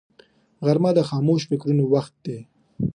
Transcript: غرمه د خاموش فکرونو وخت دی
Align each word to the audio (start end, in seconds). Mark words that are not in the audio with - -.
غرمه 0.65 0.91
د 0.95 0.99
خاموش 1.09 1.41
فکرونو 1.49 1.83
وخت 1.93 2.13
دی 2.25 2.37